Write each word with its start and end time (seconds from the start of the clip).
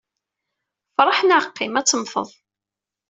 Freḥ 0.95 1.19
neɣ 1.23 1.43
qqim, 1.47 1.73
ad 1.79 1.87
temmteḍ. 1.87 2.29